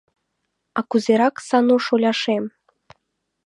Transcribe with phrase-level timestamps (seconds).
[0.79, 2.43] —А кузерак Сану шоляшем?